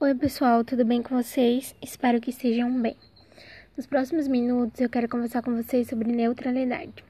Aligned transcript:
Oi, 0.00 0.14
pessoal, 0.14 0.62
tudo 0.62 0.84
bem 0.84 1.02
com 1.02 1.20
vocês? 1.20 1.74
Espero 1.82 2.20
que 2.20 2.30
estejam 2.30 2.80
bem. 2.80 2.96
Nos 3.76 3.84
próximos 3.84 4.28
minutos 4.28 4.80
eu 4.80 4.88
quero 4.88 5.08
conversar 5.08 5.42
com 5.42 5.56
vocês 5.56 5.88
sobre 5.88 6.12
neutralidade. 6.12 7.04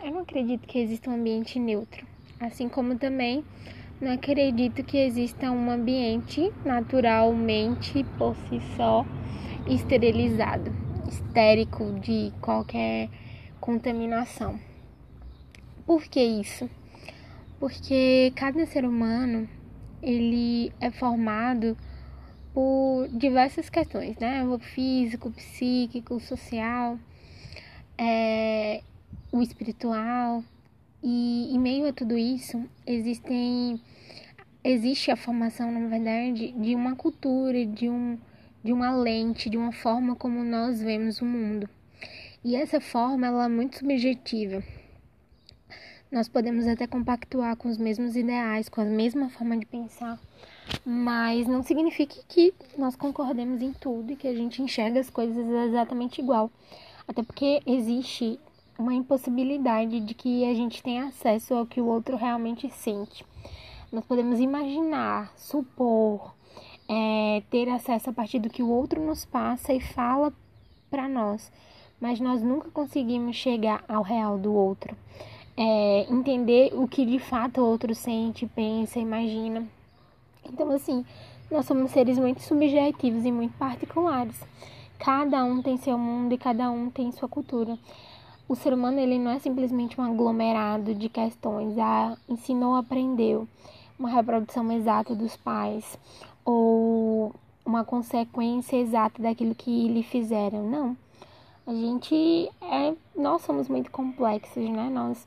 Eu 0.00 0.12
não 0.12 0.20
acredito 0.20 0.68
que 0.68 0.78
exista 0.78 1.10
um 1.10 1.14
ambiente 1.14 1.58
neutro, 1.58 2.06
assim 2.38 2.68
como 2.68 2.96
também 2.96 3.44
não 4.00 4.12
acredito 4.12 4.84
que 4.84 4.98
exista 4.98 5.50
um 5.50 5.68
ambiente 5.68 6.52
naturalmente 6.64 8.04
por 8.16 8.36
si 8.36 8.60
só 8.76 9.04
esterilizado, 9.66 10.72
estérico 11.08 11.90
de 11.98 12.32
qualquer 12.40 13.10
contaminação. 13.60 14.60
Por 15.84 16.04
que 16.04 16.22
isso? 16.22 16.70
Porque 17.58 18.32
cada 18.36 18.64
ser 18.64 18.84
humano 18.84 19.48
ele 20.00 20.72
é 20.80 20.88
formado 20.92 21.76
por 22.56 23.06
diversas 23.08 23.68
questões, 23.68 24.16
né? 24.16 24.42
O 24.42 24.58
físico, 24.58 25.28
o 25.28 25.32
psíquico, 25.32 26.14
o 26.14 26.20
social, 26.20 26.98
é, 27.98 28.80
o 29.30 29.42
espiritual. 29.42 30.42
E 31.02 31.54
em 31.54 31.58
meio 31.58 31.86
a 31.86 31.92
tudo 31.92 32.16
isso, 32.16 32.64
existem 32.86 33.78
existe 34.64 35.10
a 35.10 35.16
formação, 35.16 35.70
na 35.70 35.86
verdade, 35.86 36.52
de 36.52 36.74
uma 36.74 36.96
cultura, 36.96 37.66
de 37.66 37.90
um 37.90 38.16
de 38.64 38.72
uma 38.72 38.90
lente, 38.90 39.50
de 39.50 39.58
uma 39.58 39.70
forma 39.70 40.16
como 40.16 40.42
nós 40.42 40.80
vemos 40.80 41.20
o 41.20 41.26
mundo. 41.26 41.68
E 42.42 42.56
essa 42.56 42.80
forma 42.80 43.26
ela 43.26 43.44
é 43.44 43.48
muito 43.48 43.80
subjetiva. 43.80 44.64
Nós 46.10 46.28
podemos 46.28 46.68
até 46.68 46.86
compactuar 46.86 47.56
com 47.56 47.68
os 47.68 47.78
mesmos 47.78 48.14
ideais, 48.14 48.68
com 48.68 48.80
a 48.80 48.84
mesma 48.84 49.28
forma 49.28 49.56
de 49.56 49.66
pensar, 49.66 50.20
mas 50.84 51.48
não 51.48 51.64
significa 51.64 52.14
que 52.28 52.54
nós 52.78 52.94
concordemos 52.94 53.60
em 53.60 53.72
tudo 53.72 54.12
e 54.12 54.16
que 54.16 54.28
a 54.28 54.34
gente 54.34 54.62
enxerga 54.62 55.00
as 55.00 55.10
coisas 55.10 55.44
exatamente 55.68 56.20
igual. 56.20 56.48
Até 57.08 57.24
porque 57.24 57.60
existe 57.66 58.38
uma 58.78 58.94
impossibilidade 58.94 59.98
de 59.98 60.14
que 60.14 60.44
a 60.44 60.54
gente 60.54 60.80
tenha 60.80 61.06
acesso 61.06 61.54
ao 61.54 61.66
que 61.66 61.80
o 61.80 61.86
outro 61.86 62.16
realmente 62.16 62.70
sente. 62.70 63.26
Nós 63.90 64.04
podemos 64.04 64.38
imaginar, 64.38 65.32
supor, 65.36 66.36
é, 66.88 67.42
ter 67.50 67.68
acesso 67.68 68.10
a 68.10 68.12
partir 68.12 68.38
do 68.38 68.48
que 68.48 68.62
o 68.62 68.68
outro 68.68 69.04
nos 69.04 69.24
passa 69.24 69.72
e 69.72 69.80
fala 69.80 70.32
para 70.88 71.08
nós, 71.08 71.50
mas 72.00 72.20
nós 72.20 72.42
nunca 72.42 72.70
conseguimos 72.70 73.34
chegar 73.34 73.84
ao 73.88 74.02
real 74.02 74.38
do 74.38 74.54
outro. 74.54 74.96
É, 75.56 76.06
entender 76.10 76.72
o 76.74 76.86
que 76.86 77.06
de 77.06 77.18
fato 77.18 77.60
o 77.60 77.64
outro 77.64 77.94
sente, 77.94 78.46
pensa, 78.46 78.98
imagina. 78.98 79.66
Então, 80.44 80.70
assim, 80.70 81.04
nós 81.50 81.64
somos 81.64 81.90
seres 81.92 82.18
muito 82.18 82.42
subjetivos 82.42 83.24
e 83.24 83.32
muito 83.32 83.56
particulares. 83.56 84.38
Cada 84.98 85.44
um 85.44 85.62
tem 85.62 85.76
seu 85.76 85.96
mundo 85.96 86.32
e 86.32 86.38
cada 86.38 86.70
um 86.70 86.90
tem 86.90 87.12
sua 87.12 87.28
cultura. 87.28 87.78
O 88.48 88.54
ser 88.54 88.72
humano 88.72 88.98
ele 89.00 89.18
não 89.18 89.30
é 89.30 89.38
simplesmente 89.38 90.00
um 90.00 90.04
aglomerado 90.04 90.94
de 90.94 91.08
questões. 91.08 91.76
Ah, 91.78 92.16
ensinou, 92.28 92.76
aprendeu. 92.76 93.48
Uma 93.98 94.10
reprodução 94.10 94.70
exata 94.70 95.14
dos 95.14 95.36
pais 95.36 95.98
ou 96.44 97.34
uma 97.64 97.84
consequência 97.84 98.76
exata 98.76 99.20
daquilo 99.20 99.54
que 99.54 99.88
lhe 99.88 100.02
fizeram. 100.02 100.62
Não. 100.68 100.96
A 101.66 101.72
gente 101.72 102.48
é, 102.62 102.94
nós 103.16 103.42
somos 103.42 103.68
muito 103.68 103.90
complexos, 103.90 104.68
né? 104.68 104.88
Nós 104.88 105.26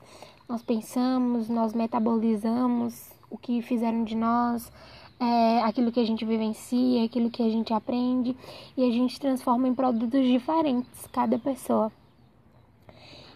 nós 0.50 0.62
pensamos, 0.62 1.48
nós 1.48 1.72
metabolizamos 1.74 3.08
o 3.30 3.38
que 3.38 3.62
fizeram 3.62 4.02
de 4.02 4.16
nós, 4.16 4.72
é, 5.20 5.62
aquilo 5.62 5.92
que 5.92 6.00
a 6.00 6.04
gente 6.04 6.24
vivencia, 6.24 7.04
aquilo 7.04 7.30
que 7.30 7.40
a 7.40 7.48
gente 7.48 7.72
aprende, 7.72 8.36
e 8.76 8.82
a 8.82 8.90
gente 8.90 9.20
transforma 9.20 9.68
em 9.68 9.74
produtos 9.74 10.26
diferentes, 10.26 11.06
cada 11.12 11.38
pessoa. 11.38 11.92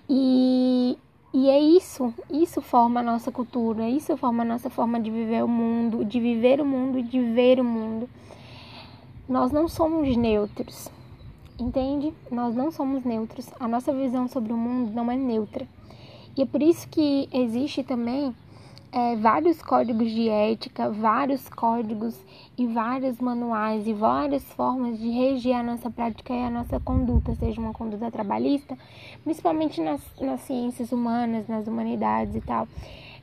E, 0.08 0.98
e 1.32 1.48
é 1.48 1.60
isso, 1.60 2.12
isso 2.28 2.60
forma 2.60 2.98
a 2.98 3.03
nossa 3.03 3.31
cultura, 3.31 3.88
isso 3.88 4.16
forma 4.16 4.43
a 4.43 4.47
nossa 4.47 4.69
forma 4.69 4.98
de 4.98 5.09
viver 5.09 5.44
o 5.44 5.48
mundo, 5.48 6.04
de 6.04 6.19
viver 6.19 6.60
o 6.60 6.66
mundo 6.66 6.98
e 6.98 7.03
de 7.03 7.20
ver 7.20 7.60
o 7.60 7.64
mundo. 7.64 8.10
Nós 9.28 9.53
não 9.53 9.69
somos 9.69 10.16
neutros, 10.16 10.91
entende? 11.59 12.12
Nós 12.31 12.54
não 12.54 12.70
somos 12.70 13.04
neutros. 13.04 13.48
A 13.59 13.69
nossa 13.69 13.92
visão 13.92 14.28
sobre 14.28 14.53
o 14.53 14.56
mundo 14.56 14.92
não 14.92 15.10
é 15.10 15.16
neutra. 15.16 15.66
E 16.37 16.42
é 16.42 16.47
por 16.47 16.62
isso 16.62 16.88
que 16.88 17.28
existe 17.32 17.82
também 17.82 18.34
é, 18.94 19.16
vários 19.16 19.60
códigos 19.60 20.09
de 20.10 20.28
ética, 20.28 20.88
vários 20.91 21.48
códigos 21.48 22.16
e 22.56 22.66
vários 22.66 23.19
manuais 23.19 23.87
e 23.87 23.93
várias 23.93 24.44
formas 24.53 24.98
de 24.98 25.10
reger 25.10 25.56
a 25.56 25.62
nossa 25.62 25.91
prática 25.91 26.32
e 26.32 26.43
a 26.43 26.50
nossa 26.50 26.78
conduta, 26.78 27.34
seja 27.34 27.60
uma 27.60 27.72
conduta 27.72 28.10
trabalhista, 28.10 28.78
principalmente 29.25 29.81
nas, 29.81 30.00
nas 30.20 30.41
ciências 30.43 30.93
humanas, 30.93 31.48
nas 31.48 31.66
humanidades 31.66 32.37
e 32.37 32.41
tal. 32.41 32.69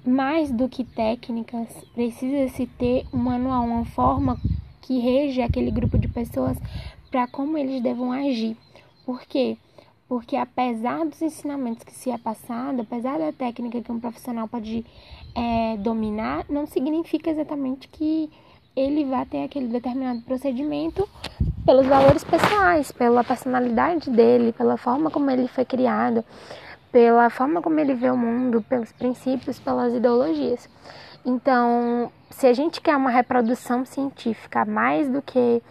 Mais 0.05 0.51
do 0.51 0.67
que 0.67 0.83
técnicas, 0.83 1.69
precisa-se 1.93 2.65
ter 2.65 3.05
um 3.13 3.17
manual, 3.17 3.63
uma 3.63 3.85
forma 3.85 4.37
que 4.81 4.99
rege 4.99 5.41
aquele 5.41 5.71
grupo 5.71 5.97
de 5.97 6.09
pessoas 6.09 6.57
para 7.11 7.27
como 7.27 7.57
eles 7.57 7.83
devam 7.83 8.11
agir. 8.11 8.57
Por 9.05 9.21
quê? 9.25 9.57
Porque 10.07 10.35
apesar 10.35 11.05
dos 11.05 11.21
ensinamentos 11.21 11.83
que 11.83 11.93
se 11.93 12.09
é 12.09 12.17
passado, 12.17 12.81
apesar 12.81 13.19
da 13.19 13.31
técnica 13.31 13.81
que 13.81 13.91
um 13.91 13.99
profissional 13.99 14.47
pode 14.47 14.85
é, 15.35 15.77
dominar, 15.77 16.45
não 16.49 16.65
significa 16.65 17.29
exatamente 17.29 17.87
que 17.87 18.29
ele 18.75 19.05
vai 19.05 19.25
ter 19.25 19.43
aquele 19.43 19.67
determinado 19.67 20.21
procedimento 20.21 21.07
pelos 21.65 21.85
valores 21.85 22.23
pessoais, 22.23 22.91
pela 22.91 23.23
personalidade 23.23 24.09
dele, 24.09 24.53
pela 24.53 24.77
forma 24.77 25.11
como 25.11 25.29
ele 25.29 25.47
foi 25.47 25.65
criado, 25.65 26.23
pela 26.91 27.29
forma 27.29 27.61
como 27.61 27.79
ele 27.79 27.93
vê 27.93 28.09
o 28.09 28.17
mundo, 28.17 28.65
pelos 28.67 28.91
princípios, 28.91 29.59
pelas 29.59 29.93
ideologias. 29.93 30.69
Então, 31.25 32.11
se 32.29 32.47
a 32.47 32.53
gente 32.53 32.81
quer 32.81 32.95
uma 32.95 33.11
reprodução 33.11 33.85
científica 33.85 34.65
mais 34.65 35.07
do 35.07 35.21
que 35.21 35.61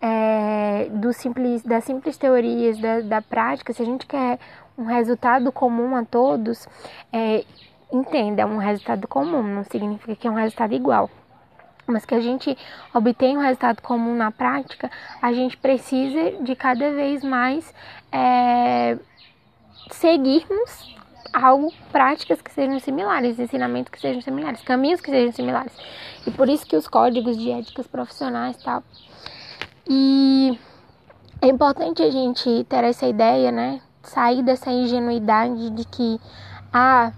é, 0.00 0.88
do 0.90 1.12
simples, 1.12 1.62
das 1.62 1.84
simples 1.84 2.16
teorias, 2.16 2.78
da, 2.78 3.00
da 3.00 3.22
prática, 3.22 3.72
se 3.72 3.82
a 3.82 3.84
gente 3.84 4.06
quer 4.06 4.38
um 4.76 4.84
resultado 4.84 5.52
comum 5.52 5.94
a 5.94 6.04
todos, 6.04 6.66
é, 7.12 7.44
entenda, 7.92 8.42
é 8.42 8.46
um 8.46 8.56
resultado 8.56 9.06
comum, 9.06 9.42
não 9.42 9.64
significa 9.64 10.16
que 10.16 10.26
é 10.26 10.30
um 10.30 10.34
resultado 10.34 10.72
igual. 10.74 11.10
Mas 11.86 12.04
que 12.04 12.14
a 12.14 12.20
gente 12.20 12.56
obtenha 12.94 13.38
um 13.38 13.42
resultado 13.42 13.82
comum 13.82 14.14
na 14.14 14.30
prática, 14.30 14.90
a 15.20 15.32
gente 15.32 15.56
precisa 15.56 16.42
de 16.42 16.54
cada 16.54 16.92
vez 16.92 17.22
mais 17.22 17.74
é, 18.12 18.96
seguirmos 19.90 20.96
algo, 21.32 21.72
práticas 21.92 22.40
que 22.40 22.50
sejam 22.52 22.78
similares, 22.78 23.38
ensinamentos 23.38 23.90
que 23.90 24.00
sejam 24.00 24.20
similares, 24.20 24.62
caminhos 24.62 25.00
que 25.00 25.10
sejam 25.10 25.32
similares. 25.32 25.72
E 26.26 26.30
por 26.30 26.48
isso 26.48 26.66
que 26.66 26.76
os 26.76 26.88
códigos 26.88 27.36
de 27.36 27.50
éticas 27.50 27.86
profissionais 27.86 28.56
tal 28.62 28.82
e 29.88 30.58
é 31.40 31.48
importante 31.48 32.02
a 32.02 32.10
gente 32.10 32.64
ter 32.64 32.84
essa 32.84 33.06
ideia, 33.06 33.50
né? 33.50 33.80
Sair 34.02 34.42
dessa 34.42 34.70
ingenuidade 34.70 35.70
de 35.70 35.84
que, 35.84 36.20
ah, 36.72 37.12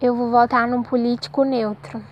eu 0.00 0.14
vou 0.14 0.30
votar 0.30 0.66
num 0.66 0.82
político 0.82 1.44
neutro. 1.44 2.02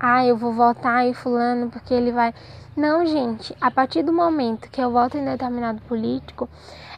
Ah, 0.00 0.26
eu 0.26 0.36
vou 0.36 0.52
votar 0.52 1.06
em 1.06 1.14
fulano 1.14 1.70
porque 1.70 1.94
ele 1.94 2.10
vai. 2.10 2.34
Não, 2.76 3.06
gente, 3.06 3.54
a 3.60 3.70
partir 3.70 4.02
do 4.02 4.12
momento 4.12 4.68
que 4.70 4.80
eu 4.80 4.90
voto 4.90 5.16
em 5.16 5.24
determinado 5.24 5.80
político, 5.82 6.48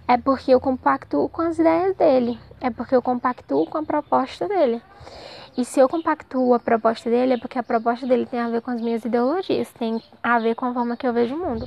é 0.09 0.17
porque 0.17 0.53
eu 0.53 0.61
compactuo 0.61 1.29
com 1.29 1.43
as 1.43 1.59
ideias 1.59 1.97
dele, 1.97 2.39
é 2.61 2.71
porque 2.71 2.95
eu 2.95 3.03
compactuo 3.03 3.67
com 3.67 3.79
a 3.79 3.83
proposta 3.83 4.49
dele. 4.49 4.81
E 5.57 5.65
se 5.65 5.81
eu 5.81 5.89
compactuo 5.89 6.53
a 6.53 6.59
proposta 6.59 7.09
dele, 7.09 7.35
é 7.35 7.39
porque 7.39 7.59
a 7.59 7.63
proposta 7.63 8.07
dele 8.07 8.27
tem 8.27 8.39
a 8.39 8.49
ver 8.49 8.61
com 8.61 8.71
as 8.71 8.81
minhas 8.81 9.05
ideologias, 9.05 9.73
tem 9.73 10.03
a 10.23 10.39
ver 10.39 10.55
com 10.55 10.67
a 10.67 10.75
forma 10.75 10.97
que 10.97 11.07
eu 11.07 11.13
vejo 11.13 11.35
o 11.35 11.39
mundo. 11.39 11.67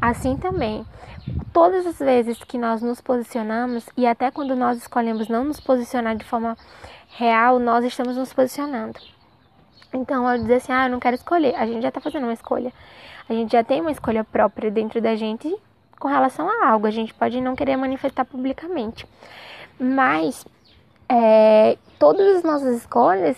Assim 0.00 0.36
também, 0.36 0.86
todas 1.52 1.84
as 1.84 1.98
vezes 1.98 2.38
que 2.44 2.56
nós 2.56 2.80
nos 2.80 3.00
posicionamos, 3.00 3.88
e 3.96 4.06
até 4.06 4.30
quando 4.30 4.54
nós 4.54 4.78
escolhemos 4.78 5.28
não 5.28 5.44
nos 5.44 5.58
posicionar 5.58 6.16
de 6.16 6.24
forma 6.24 6.56
real, 7.16 7.58
nós 7.58 7.84
estamos 7.84 8.16
nos 8.16 8.32
posicionando. 8.32 9.00
Então, 9.92 10.26
ao 10.26 10.36
dizer 10.38 10.54
assim, 10.54 10.72
ah, 10.72 10.86
eu 10.86 10.90
não 10.90 11.00
quero 11.00 11.16
escolher, 11.16 11.54
a 11.56 11.66
gente 11.66 11.82
já 11.82 11.88
está 11.88 12.00
fazendo 12.00 12.24
uma 12.24 12.32
escolha. 12.32 12.72
A 13.28 13.32
gente 13.32 13.52
já 13.52 13.64
tem 13.64 13.80
uma 13.80 13.90
escolha 13.90 14.22
própria 14.22 14.70
dentro 14.70 15.00
da 15.00 15.16
gente 15.16 15.54
com 15.98 16.08
relação 16.08 16.48
a 16.48 16.68
algo. 16.68 16.86
A 16.86 16.90
gente 16.90 17.14
pode 17.14 17.40
não 17.40 17.56
querer 17.56 17.76
manifestar 17.76 18.24
publicamente. 18.24 19.06
Mas 19.78 20.44
é, 21.08 21.76
todas 21.98 22.36
as 22.36 22.42
nossas 22.42 22.76
escolhas, 22.78 23.36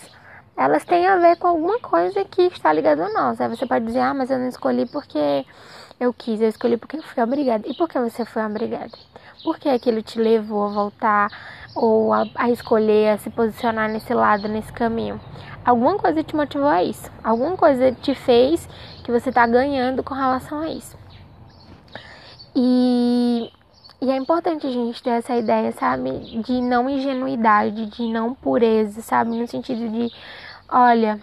elas 0.57 0.85
têm 0.85 1.07
a 1.07 1.17
ver 1.17 1.37
com 1.37 1.49
alguma 1.49 1.79
coisa 1.81 2.25
que 2.25 2.43
está 2.43 2.73
ligada 2.73 3.07
a 3.07 3.13
nós. 3.13 3.41
Aí 3.41 3.49
você 3.49 3.67
pode 3.67 3.85
dizer, 3.87 4.01
ah, 4.01 4.15
mas 4.15 4.31
eu 4.31 4.39
não 4.39 4.49
escolhi 4.49 4.87
porque 4.87 5.45
eu 6.01 6.13
quis, 6.13 6.41
eu 6.41 6.49
escolhi 6.49 6.77
porque 6.77 6.97
eu 6.97 7.03
fui 7.03 7.23
obrigada. 7.23 7.69
E 7.69 7.75
por 7.75 7.89
que 7.89 7.99
você 7.99 8.25
foi 8.25 8.45
obrigada? 8.45 8.93
Por 9.43 9.59
que 9.59 9.69
aquilo 9.69 10.03
te 10.03 10.19
levou 10.19 10.65
a 10.65 10.69
voltar 10.69 11.31
ou 11.75 12.13
a, 12.13 12.25
a 12.35 12.51
escolher, 12.51 13.11
a 13.11 13.19
se 13.19 13.31
posicionar 13.31 13.89
nesse 13.91 14.13
lado, 14.15 14.49
nesse 14.49 14.73
caminho? 14.73 15.21
Alguma 15.65 15.99
coisa 15.99 16.23
te 16.23 16.35
motivou 16.35 16.69
a 16.69 16.83
isso. 16.83 17.11
Alguma 17.23 17.57
coisa 17.57 17.93
te 17.93 18.15
fez 18.15 18.69
que 19.05 19.11
você 19.11 19.29
está 19.29 19.47
ganhando 19.47 20.03
com 20.03 20.15
relação 20.15 20.61
a 20.61 20.69
isso. 20.69 20.97
E, 22.55 22.96
e 24.07 24.11
é 24.13 24.17
importante 24.17 24.65
a 24.65 24.71
gente 24.71 25.03
ter 25.03 25.11
essa 25.11 25.35
ideia, 25.35 25.73
sabe? 25.73 26.13
De 26.41 26.61
não 26.61 26.89
ingenuidade, 26.89 27.87
de 27.87 28.07
não 28.07 28.33
pureza, 28.33 29.03
sabe? 29.03 29.37
No 29.37 29.49
sentido 29.49 29.89
de, 29.89 30.13
olha, 30.69 31.21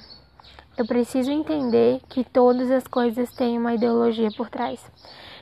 eu 0.77 0.85
preciso 0.85 1.31
entender 1.31 2.01
que 2.09 2.25
todas 2.25 2.69
as 2.69 2.85
coisas 2.85 3.31
têm 3.31 3.57
uma 3.57 3.74
ideologia 3.74 4.27
por 4.35 4.50
trás. 4.50 4.81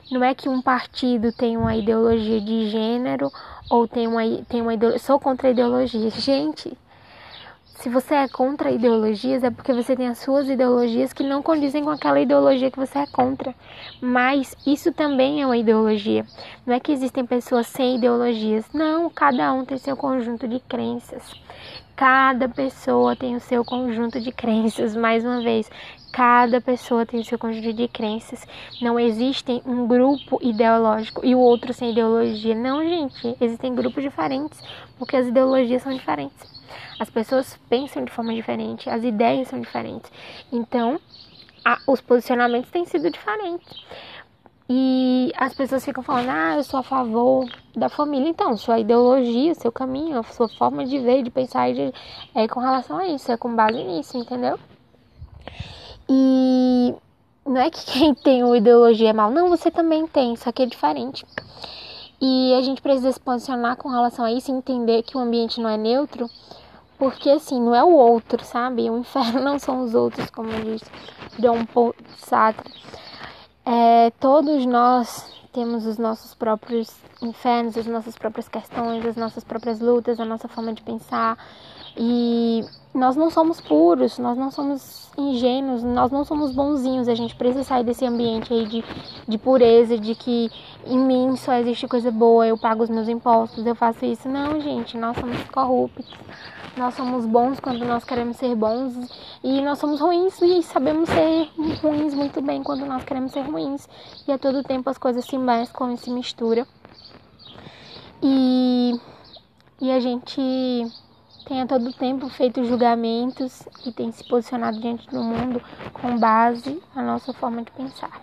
Não 0.08 0.22
é 0.22 0.36
que 0.36 0.48
um 0.48 0.62
partido 0.62 1.32
tem 1.32 1.56
uma 1.56 1.74
ideologia 1.74 2.40
de 2.40 2.70
gênero 2.70 3.28
ou 3.68 3.88
tem 3.88 4.06
uma, 4.06 4.22
tem 4.48 4.62
uma 4.62 4.74
ideologia. 4.74 5.04
Sou 5.04 5.18
contra 5.18 5.50
ideologias. 5.50 6.14
Gente, 6.14 6.78
se 7.82 7.88
você 7.88 8.14
é 8.14 8.28
contra 8.28 8.70
ideologias, 8.70 9.42
é 9.42 9.50
porque 9.50 9.72
você 9.72 9.96
tem 9.96 10.06
as 10.06 10.18
suas 10.18 10.48
ideologias 10.48 11.12
que 11.12 11.24
não 11.24 11.42
condizem 11.42 11.82
com 11.82 11.90
aquela 11.90 12.20
ideologia 12.20 12.70
que 12.70 12.78
você 12.78 13.00
é 13.00 13.06
contra. 13.08 13.52
Mas 14.00 14.56
isso 14.64 14.92
também 14.92 15.42
é 15.42 15.46
uma 15.46 15.56
ideologia. 15.56 16.24
Não 16.64 16.76
é 16.76 16.78
que 16.78 16.92
existem 16.92 17.26
pessoas 17.26 17.66
sem 17.66 17.96
ideologias. 17.96 18.64
Não, 18.72 19.10
cada 19.10 19.52
um 19.52 19.64
tem 19.64 19.78
seu 19.78 19.96
conjunto 19.96 20.46
de 20.46 20.60
crenças. 20.60 21.34
Cada 21.96 22.48
pessoa 22.48 23.16
tem 23.16 23.34
o 23.34 23.40
seu 23.40 23.64
conjunto 23.64 24.20
de 24.20 24.30
crenças. 24.30 24.94
Mais 24.94 25.24
uma 25.24 25.42
vez, 25.42 25.68
cada 26.12 26.60
pessoa 26.60 27.06
tem 27.06 27.24
seu 27.24 27.38
conjunto 27.38 27.72
de 27.72 27.88
crenças. 27.88 28.46
Não 28.80 29.00
existe 29.00 29.62
um 29.64 29.86
grupo 29.86 30.38
ideológico 30.42 31.24
e 31.24 31.34
o 31.34 31.38
outro 31.38 31.72
sem 31.72 31.90
ideologia. 31.90 32.54
Não, 32.54 32.86
gente. 32.86 33.34
Existem 33.40 33.74
grupos 33.74 34.02
diferentes 34.02 34.60
porque 34.98 35.16
as 35.16 35.26
ideologias 35.26 35.82
são 35.82 35.92
diferentes. 35.92 36.52
As 37.00 37.08
pessoas 37.08 37.58
pensam 37.68 38.04
de 38.04 38.12
forma 38.12 38.34
diferente, 38.34 38.88
as 38.88 39.02
ideias 39.02 39.48
são 39.48 39.60
diferentes. 39.60 40.10
Então, 40.52 41.00
a, 41.64 41.78
os 41.86 42.00
posicionamentos 42.00 42.70
têm 42.70 42.84
sido 42.84 43.10
diferentes. 43.10 43.68
E 44.68 45.32
as 45.36 45.54
pessoas 45.54 45.84
ficam 45.84 46.02
falando, 46.02 46.30
ah, 46.30 46.54
eu 46.56 46.62
sou 46.62 46.78
a 46.78 46.82
favor 46.82 47.48
da 47.74 47.88
família. 47.88 48.28
Então, 48.28 48.56
sua 48.56 48.78
ideologia, 48.78 49.54
seu 49.54 49.72
caminho, 49.72 50.18
a 50.18 50.22
sua 50.22 50.48
forma 50.48 50.84
de 50.84 50.98
ver, 50.98 51.22
de 51.22 51.30
pensar 51.30 51.72
de, 51.72 51.92
é 52.34 52.46
com 52.46 52.60
relação 52.60 52.98
a 52.98 53.06
isso, 53.06 53.32
é 53.32 53.36
com 53.36 53.54
base 53.54 53.82
nisso, 53.82 54.16
entendeu? 54.16 54.58
E 56.08 56.94
não 57.46 57.60
é 57.60 57.70
que 57.70 57.84
quem 57.92 58.14
tem 58.14 58.42
uma 58.44 58.56
ideologia 58.56 59.10
é 59.10 59.12
mal, 59.12 59.30
não, 59.30 59.48
você 59.48 59.70
também 59.70 60.06
tem, 60.06 60.36
só 60.36 60.52
que 60.52 60.62
é 60.62 60.66
diferente. 60.66 61.24
E 62.20 62.54
a 62.54 62.62
gente 62.62 62.80
precisa 62.80 63.10
se 63.10 63.18
posicionar 63.18 63.76
com 63.76 63.88
relação 63.88 64.24
a 64.24 64.32
isso 64.32 64.50
e 64.50 64.54
entender 64.54 65.02
que 65.02 65.16
o 65.16 65.20
ambiente 65.20 65.60
não 65.60 65.68
é 65.68 65.76
neutro, 65.76 66.30
porque 66.96 67.28
assim, 67.30 67.60
não 67.60 67.74
é 67.74 67.82
o 67.82 67.90
outro, 67.90 68.44
sabe? 68.44 68.88
O 68.88 68.98
inferno 68.98 69.40
não 69.42 69.58
são 69.58 69.82
os 69.82 69.94
outros, 69.94 70.30
como 70.30 70.48
diz 70.62 70.82
Dom 71.38 71.64
Paul 71.64 71.94
Sartre. 72.18 72.72
É, 73.64 74.10
todos 74.20 74.64
nós 74.66 75.32
temos 75.52 75.84
os 75.84 75.98
nossos 75.98 76.34
próprios 76.34 76.94
infernos, 77.20 77.76
as 77.76 77.86
nossas 77.86 78.16
próprias 78.16 78.48
questões, 78.48 79.04
as 79.04 79.16
nossas 79.16 79.44
próprias 79.44 79.80
lutas, 79.80 80.18
a 80.18 80.24
nossa 80.24 80.48
forma 80.48 80.72
de 80.72 80.82
pensar. 80.82 81.36
E 81.96 82.64
nós 82.94 83.16
não 83.16 83.30
somos 83.30 83.60
puros, 83.60 84.18
nós 84.18 84.36
não 84.36 84.50
somos 84.50 85.10
ingênuos, 85.16 85.82
nós 85.82 86.10
não 86.10 86.24
somos 86.24 86.52
bonzinhos. 86.52 87.08
A 87.08 87.14
gente 87.14 87.34
precisa 87.34 87.64
sair 87.64 87.84
desse 87.84 88.04
ambiente 88.04 88.52
aí 88.52 88.66
de, 88.66 88.84
de 89.26 89.38
pureza, 89.38 89.96
de 89.98 90.14
que 90.14 90.50
em 90.86 90.98
mim 90.98 91.36
só 91.36 91.54
existe 91.54 91.88
coisa 91.88 92.10
boa, 92.10 92.46
eu 92.46 92.58
pago 92.58 92.82
os 92.82 92.90
meus 92.90 93.08
impostos, 93.08 93.66
eu 93.66 93.74
faço 93.74 94.04
isso. 94.04 94.28
Não, 94.28 94.60
gente, 94.60 94.96
nós 94.98 95.16
somos 95.16 95.42
corruptos. 95.44 96.06
Nós 96.76 96.94
somos 96.94 97.26
bons 97.26 97.60
quando 97.60 97.84
nós 97.84 98.02
queremos 98.02 98.38
ser 98.38 98.54
bons 98.54 98.94
e 99.44 99.60
nós 99.60 99.78
somos 99.78 100.00
ruins 100.00 100.40
e 100.40 100.62
sabemos 100.62 101.08
ser 101.10 101.50
ruins 101.82 102.14
muito 102.14 102.40
bem 102.40 102.62
quando 102.62 102.86
nós 102.86 103.04
queremos 103.04 103.32
ser 103.32 103.42
ruins. 103.42 103.86
E 104.26 104.32
a 104.32 104.38
todo 104.38 104.62
tempo 104.62 104.88
as 104.88 104.96
coisas 104.96 105.24
se 105.24 105.36
mesclam 105.36 105.92
e 105.92 105.98
se 105.98 106.10
misturam. 106.10 106.66
E, 108.22 108.98
e 109.82 109.90
a 109.90 110.00
gente 110.00 110.86
tem 111.44 111.62
a 111.62 111.66
todo 111.66 111.92
tempo 111.92 112.28
feito 112.28 112.64
julgamentos 112.64 113.66
e 113.84 113.92
tem 113.92 114.10
se 114.12 114.24
posicionado 114.28 114.80
diante 114.80 115.08
do 115.08 115.22
mundo 115.22 115.62
com 115.92 116.18
base 116.18 116.82
na 116.94 117.02
nossa 117.02 117.32
forma 117.32 117.62
de 117.62 117.70
pensar 117.70 118.20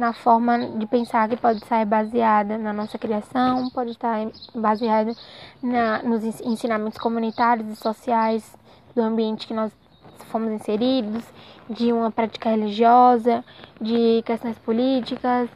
na 0.00 0.14
forma 0.14 0.58
de 0.78 0.86
pensar 0.86 1.28
que 1.28 1.36
pode 1.36 1.58
estar 1.58 1.84
baseada 1.84 2.56
na 2.56 2.72
nossa 2.72 2.96
criação, 2.96 3.68
pode 3.68 3.90
estar 3.90 4.26
baseada 4.54 5.14
na, 5.62 6.02
nos 6.02 6.24
ensinamentos 6.40 6.98
comunitários 6.98 7.68
e 7.68 7.76
sociais 7.76 8.56
do 8.94 9.02
ambiente 9.02 9.46
que 9.46 9.52
nós 9.52 9.70
fomos 10.30 10.50
inseridos, 10.52 11.22
de 11.68 11.92
uma 11.92 12.10
prática 12.10 12.48
religiosa, 12.48 13.44
de 13.78 14.22
questões 14.24 14.58
políticas, 14.58 15.50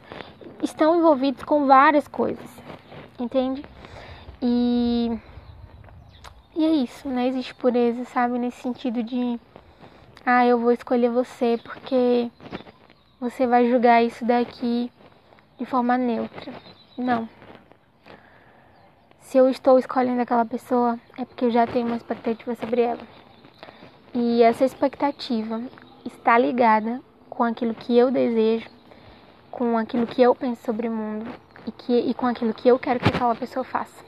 estão 0.61 0.95
envolvidos 0.95 1.43
com 1.43 1.65
várias 1.65 2.07
coisas, 2.07 2.49
entende? 3.19 3.65
E, 4.41 5.17
e 6.55 6.63
é 6.63 6.69
isso, 6.69 7.09
não 7.09 7.19
existe 7.19 7.53
pureza, 7.53 8.05
sabe? 8.05 8.39
Nesse 8.39 8.61
sentido 8.61 9.03
de, 9.03 9.37
ah, 10.25 10.45
eu 10.45 10.57
vou 10.57 10.71
escolher 10.71 11.09
você 11.09 11.59
porque 11.61 12.31
você 13.19 13.45
vai 13.45 13.69
julgar 13.69 14.01
isso 14.01 14.23
daqui 14.23 14.89
de 15.57 15.65
forma 15.65 15.97
neutra. 15.97 16.53
Não. 16.97 17.27
Se 19.19 19.37
eu 19.37 19.49
estou 19.49 19.77
escolhendo 19.77 20.21
aquela 20.21 20.45
pessoa, 20.45 20.97
é 21.17 21.25
porque 21.25 21.43
eu 21.43 21.51
já 21.51 21.67
tenho 21.67 21.87
uma 21.87 21.97
expectativa 21.97 22.55
sobre 22.55 22.81
ela. 22.81 23.01
E 24.13 24.41
essa 24.41 24.63
expectativa 24.63 25.61
está 26.05 26.37
ligada 26.37 27.01
com 27.29 27.43
aquilo 27.43 27.73
que 27.73 27.97
eu 27.97 28.09
desejo, 28.09 28.69
com 29.51 29.77
aquilo 29.77 30.07
que 30.07 30.21
eu 30.21 30.33
penso 30.33 30.63
sobre 30.63 30.87
o 30.87 30.91
mundo 30.91 31.29
e, 31.67 31.71
que, 31.73 31.99
e 31.99 32.13
com 32.13 32.27
aquilo 32.27 32.53
que 32.53 32.69
eu 32.69 32.79
quero 32.79 32.99
que 33.01 33.09
aquela 33.09 33.35
pessoa 33.35 33.65
faça. 33.65 34.05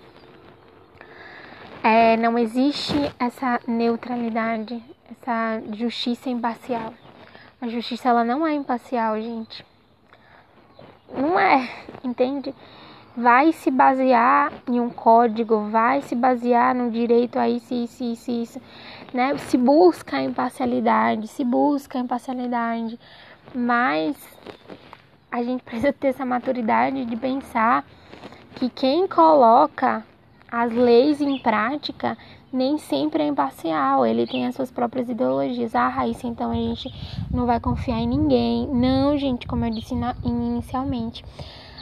É, 1.90 2.18
não 2.18 2.38
existe 2.38 2.94
essa 3.18 3.62
neutralidade, 3.66 4.84
essa 5.10 5.62
justiça 5.72 6.30
imparcial. 6.30 6.94
A 7.62 7.70
justiça 7.70 8.10
ela 8.10 8.26
não 8.26 8.46
é 8.46 8.54
imparcial, 8.54 9.16
gente. 9.22 9.66
Não 11.16 11.40
é, 11.40 11.70
entende? 12.04 12.54
Vai 13.16 13.54
se 13.54 13.72
basear 13.72 14.52
em 14.68 14.82
um 14.82 14.90
código, 14.90 15.70
vai 15.70 16.02
se 16.02 16.14
basear 16.14 16.76
no 16.76 16.92
direito 16.92 17.40
a 17.40 17.48
isso, 17.48 17.74
isso, 17.74 18.04
isso, 18.04 18.32
isso, 18.32 18.62
né? 19.14 19.38
Se 19.38 19.58
busca 19.58 20.18
a 20.18 20.24
imparcialidade, 20.24 21.30
se 21.30 21.46
busca 21.46 21.98
a 21.98 22.02
imparcialidade, 22.02 23.00
mas 23.56 24.18
a 25.32 25.42
gente 25.42 25.64
precisa 25.64 25.94
ter 25.94 26.10
essa 26.10 26.26
maturidade 26.26 27.06
de 27.06 27.16
pensar 27.16 27.86
que 28.56 28.70
quem 28.70 29.08
coloca 29.08 30.04
as 30.52 30.74
leis 30.74 31.22
em 31.22 31.38
prática 31.40 32.18
nem 32.52 32.78
sempre 32.78 33.24
é 33.24 33.28
imparcial, 33.28 34.06
ele 34.06 34.26
tem 34.26 34.46
as 34.46 34.56
suas 34.56 34.72
próprias 34.72 35.10
ideologias. 35.10 35.76
Ah, 35.76 35.90
Raíssa, 35.90 36.28
então 36.28 36.52
a 36.52 36.56
gente 36.56 36.90
não 37.30 37.46
vai 37.46 37.60
confiar 37.60 38.00
em 38.00 38.08
ninguém. 38.08 38.68
Não, 38.68 39.18
gente, 39.18 39.46
como 39.46 39.66
eu 39.66 39.72
disse 39.72 39.94
inicialmente. 40.24 41.24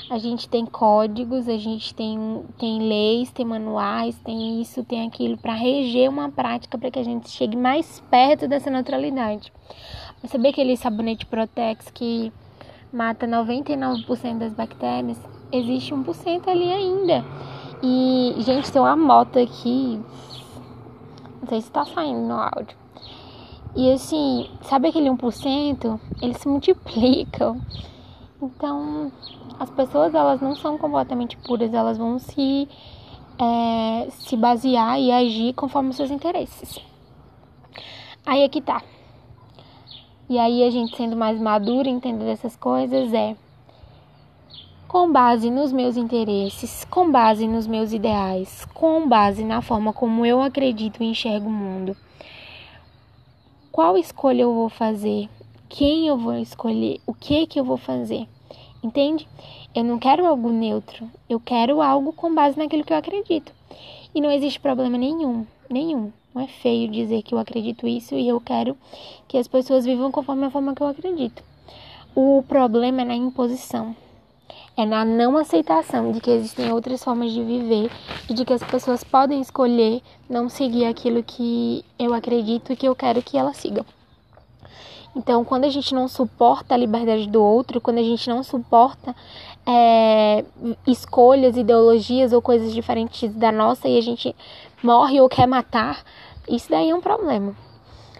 A 0.09 0.19
gente 0.19 0.47
tem 0.47 0.67
códigos, 0.67 1.49
a 1.49 1.57
gente 1.57 1.93
tem, 1.95 2.43
tem 2.59 2.79
leis, 2.79 3.31
tem 3.31 3.43
manuais, 3.43 4.15
tem 4.19 4.61
isso, 4.61 4.83
tem 4.83 5.07
aquilo, 5.07 5.35
para 5.35 5.55
reger 5.55 6.09
uma 6.09 6.29
prática 6.29 6.77
para 6.77 6.91
que 6.91 6.99
a 6.99 7.03
gente 7.03 7.27
chegue 7.29 7.57
mais 7.57 7.99
perto 8.11 8.47
dessa 8.47 8.69
neutralidade. 8.69 9.51
Mas 10.21 10.29
saber 10.29 10.49
aquele 10.49 10.77
sabonete 10.77 11.25
Protex 11.25 11.89
que 11.91 12.31
mata 12.93 13.25
99% 13.25 14.37
das 14.37 14.53
bactérias? 14.53 15.19
Existe 15.51 15.93
1% 15.93 16.47
ali 16.47 16.71
ainda. 16.71 17.25
E, 17.85 18.41
gente, 18.41 18.71
tem 18.71 18.81
uma 18.81 18.95
moto 18.95 19.37
aqui 19.37 20.01
não 21.45 21.49
sei 21.49 21.61
se 21.61 21.69
tá 21.69 21.85
saindo 21.85 22.27
no 22.27 22.33
áudio. 22.33 22.75
E 23.75 23.91
assim, 23.91 24.49
sabe 24.63 24.87
aquele 24.87 25.09
1%? 25.09 25.99
Eles 26.19 26.37
se 26.37 26.47
multiplicam. 26.47 27.61
Então, 28.41 29.11
as 29.59 29.69
pessoas 29.69 30.15
elas 30.15 30.41
não 30.41 30.55
são 30.55 30.75
completamente 30.75 31.37
puras, 31.37 31.71
elas 31.71 31.99
vão 31.99 32.17
se, 32.17 32.67
é, 33.37 34.09
se 34.09 34.35
basear 34.35 34.99
e 34.99 35.11
agir 35.11 35.53
conforme 35.53 35.91
os 35.91 35.97
seus 35.97 36.09
interesses. 36.09 36.79
Aí 38.25 38.41
é 38.41 38.49
que 38.49 38.61
tá. 38.61 38.81
E 40.27 40.39
aí 40.39 40.63
a 40.63 40.71
gente 40.71 40.97
sendo 40.97 41.15
mais 41.15 41.39
madura, 41.39 41.87
entendendo 41.87 42.29
essas 42.29 42.55
coisas, 42.55 43.13
é 43.13 43.35
com 44.95 45.11
base 45.11 45.51
nos 45.51 45.73
meus 45.73 45.97
interesses, 45.97 46.85
com 46.85 47.11
base 47.11 47.45
nos 47.49 47.67
meus 47.67 47.91
ideais, 47.91 48.63
com 48.73 49.05
base 49.05 49.43
na 49.43 49.61
forma 49.61 49.91
como 49.91 50.25
eu 50.25 50.41
acredito 50.41 51.03
e 51.03 51.07
enxergo 51.07 51.49
o 51.49 51.51
mundo. 51.51 51.97
Qual 53.73 53.97
escolha 53.97 54.43
eu 54.43 54.53
vou 54.53 54.69
fazer? 54.69 55.27
Quem 55.67 56.07
eu 56.07 56.17
vou 56.17 56.37
escolher? 56.37 57.01
O 57.05 57.13
que 57.13 57.45
que 57.45 57.59
eu 57.59 57.65
vou 57.65 57.75
fazer? 57.75 58.25
Entende? 58.81 59.27
Eu 59.75 59.83
não 59.83 59.99
quero 59.99 60.25
algo 60.25 60.49
neutro, 60.49 61.11
eu 61.29 61.41
quero 61.41 61.81
algo 61.81 62.13
com 62.13 62.33
base 62.33 62.57
naquilo 62.57 62.85
que 62.85 62.93
eu 62.93 62.97
acredito. 62.97 63.51
E 64.15 64.21
não 64.21 64.31
existe 64.31 64.61
problema 64.61 64.97
nenhum, 64.97 65.45
nenhum. 65.69 66.09
Não 66.33 66.41
é 66.41 66.47
feio 66.47 66.89
dizer 66.89 67.21
que 67.21 67.35
eu 67.35 67.37
acredito 67.37 67.85
isso 67.85 68.15
e 68.15 68.29
eu 68.29 68.39
quero 68.39 68.77
que 69.27 69.37
as 69.37 69.49
pessoas 69.49 69.83
vivam 69.83 70.09
conforme 70.09 70.45
a 70.45 70.49
forma 70.49 70.73
que 70.73 70.81
eu 70.81 70.87
acredito. 70.87 71.43
O 72.15 72.41
problema 72.47 73.01
é 73.01 73.05
na 73.05 73.15
imposição 73.15 73.93
É 74.77 74.85
na 74.85 75.05
não 75.05 75.37
aceitação 75.37 76.11
de 76.11 76.19
que 76.19 76.29
existem 76.29 76.71
outras 76.71 77.03
formas 77.03 77.31
de 77.31 77.41
viver 77.41 77.89
e 78.29 78.33
de 78.33 78.43
que 78.43 78.53
as 78.53 78.63
pessoas 78.63 79.03
podem 79.03 79.39
escolher 79.39 80.01
não 80.29 80.49
seguir 80.49 80.85
aquilo 80.85 81.23
que 81.23 81.85
eu 81.97 82.13
acredito 82.13 82.73
e 82.73 82.75
que 82.75 82.87
eu 82.87 82.95
quero 82.95 83.21
que 83.21 83.37
elas 83.37 83.55
sigam. 83.57 83.85
Então, 85.15 85.45
quando 85.45 85.63
a 85.63 85.69
gente 85.69 85.95
não 85.95 86.09
suporta 86.09 86.75
a 86.75 86.77
liberdade 86.77 87.29
do 87.29 87.41
outro, 87.41 87.79
quando 87.79 87.99
a 87.99 88.03
gente 88.03 88.29
não 88.29 88.43
suporta 88.43 89.15
é, 89.65 90.43
escolhas, 90.85 91.55
ideologias 91.55 92.33
ou 92.33 92.41
coisas 92.41 92.73
diferentes 92.73 93.33
da 93.33 93.51
nossa 93.51 93.87
e 93.87 93.97
a 93.97 94.01
gente 94.01 94.35
morre 94.83 95.21
ou 95.21 95.29
quer 95.29 95.47
matar, 95.47 96.03
isso 96.49 96.69
daí 96.69 96.89
é 96.89 96.95
um 96.95 96.99
problema. 96.99 97.55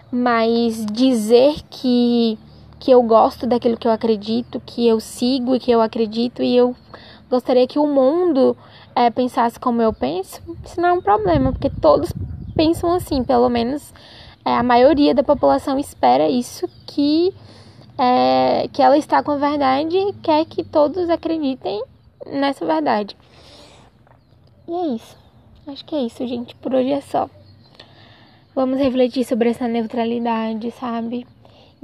Mas 0.10 0.86
dizer 0.86 1.56
que, 1.70 2.40
que 2.86 2.92
eu 2.92 3.02
gosto 3.02 3.48
daquilo 3.48 3.78
que 3.78 3.88
eu 3.88 3.92
acredito, 3.92 4.62
que 4.64 4.88
eu 4.88 5.00
sigo 5.00 5.56
e 5.56 5.60
que 5.60 5.72
eu 5.72 5.82
acredito 5.82 6.44
e 6.44 6.56
eu 6.56 6.76
gostaria 7.28 7.66
que 7.66 7.80
o 7.80 7.88
mundo 7.88 8.56
é, 8.96 9.10
pensasse 9.10 9.60
como 9.60 9.82
eu 9.82 9.92
penso, 9.92 10.40
isso 10.64 10.80
não 10.80 10.90
é 10.90 10.94
um 10.94 11.02
problema, 11.02 11.52
porque 11.52 11.68
todos 11.68 12.14
pensam 12.56 12.94
assim, 12.94 13.24
pelo 13.24 13.50
menos 13.50 13.92
é, 14.46 14.54
a 14.54 14.62
maioria 14.62 15.16
da 15.16 15.24
população 15.24 15.80
espera 15.80 16.30
isso, 16.30 16.70
que, 16.86 17.34
é, 17.98 18.70
que 18.72 18.84
ela 18.84 19.00
está 19.00 19.24
com 19.24 19.32
a 19.32 19.38
verdade 19.38 19.98
e 19.98 20.14
quer 20.22 20.46
que 20.46 20.64
todos 20.64 21.10
acreditem 21.10 21.84
nessa 22.28 22.64
verdade. 22.68 23.18
E 24.68 24.72
é 24.72 24.88
isso. 24.90 25.18
Acho 25.66 25.84
que 25.84 25.96
é 25.96 26.02
isso, 26.02 26.28
gente. 26.28 26.54
Por 26.58 26.76
hoje 26.76 26.92
é 26.92 27.02
só. 27.02 27.28
Vamos 28.54 28.78
refletir 28.78 29.26
sobre 29.26 29.50
essa 29.50 29.68
neutralidade, 29.68 30.70
sabe? 30.70 31.26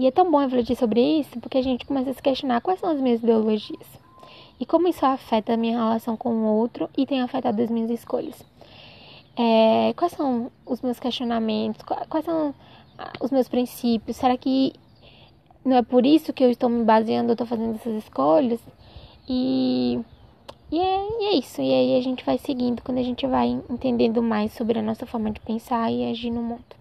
E 0.01 0.07
é 0.07 0.09
tão 0.09 0.31
bom 0.31 0.39
refletir 0.39 0.75
sobre 0.75 0.99
isso 1.19 1.39
porque 1.39 1.59
a 1.59 1.61
gente 1.61 1.85
começa 1.85 2.09
a 2.09 2.13
se 2.15 2.21
questionar 2.23 2.59
quais 2.59 2.79
são 2.79 2.89
as 2.89 2.99
minhas 2.99 3.21
ideologias 3.21 3.87
e 4.59 4.65
como 4.65 4.87
isso 4.87 5.05
afeta 5.05 5.53
a 5.53 5.57
minha 5.57 5.77
relação 5.77 6.17
com 6.17 6.33
o 6.33 6.55
outro 6.57 6.89
e 6.97 7.05
tem 7.05 7.21
afetado 7.21 7.61
as 7.61 7.69
minhas 7.69 7.91
escolhas. 7.91 8.43
É, 9.37 9.93
quais 9.95 10.13
são 10.13 10.51
os 10.65 10.81
meus 10.81 10.99
questionamentos? 10.99 11.83
Quais 12.09 12.25
são 12.25 12.51
ah, 12.97 13.13
os 13.21 13.29
meus 13.29 13.47
princípios? 13.47 14.17
Será 14.17 14.35
que 14.37 14.73
não 15.63 15.77
é 15.77 15.83
por 15.83 16.03
isso 16.03 16.33
que 16.33 16.43
eu 16.43 16.49
estou 16.49 16.67
me 16.67 16.83
baseando, 16.83 17.29
eu 17.29 17.33
estou 17.33 17.45
fazendo 17.45 17.75
essas 17.75 17.93
escolhas? 18.03 18.59
E, 19.29 19.99
e, 20.71 20.79
é, 20.79 21.07
e 21.19 21.25
é 21.25 21.35
isso. 21.35 21.61
E 21.61 21.71
aí 21.71 21.95
a 21.95 22.01
gente 22.01 22.25
vai 22.25 22.39
seguindo 22.39 22.81
quando 22.81 22.97
a 22.97 23.03
gente 23.03 23.27
vai 23.27 23.49
entendendo 23.69 24.19
mais 24.23 24.51
sobre 24.53 24.79
a 24.79 24.81
nossa 24.81 25.05
forma 25.05 25.29
de 25.29 25.39
pensar 25.41 25.91
e 25.91 26.09
agir 26.09 26.31
no 26.31 26.41
mundo. 26.41 26.75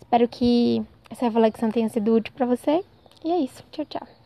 Espero 0.00 0.26
que 0.26 0.84
essa 1.10 1.26
reflexão 1.26 1.70
tenha 1.70 1.88
sido 1.88 2.14
útil 2.14 2.32
para 2.34 2.46
você. 2.46 2.84
E 3.24 3.30
é 3.30 3.38
isso. 3.38 3.62
Tchau, 3.70 3.84
tchau. 3.84 4.19